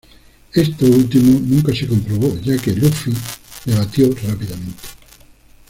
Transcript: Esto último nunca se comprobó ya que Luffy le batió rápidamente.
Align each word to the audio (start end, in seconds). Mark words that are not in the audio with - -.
Esto 0.55 0.87
último 0.87 1.39
nunca 1.43 1.75
se 1.75 1.85
comprobó 1.85 2.35
ya 2.39 2.57
que 2.57 2.73
Luffy 2.73 3.13
le 3.65 3.75
batió 3.75 4.09
rápidamente. 4.09 4.79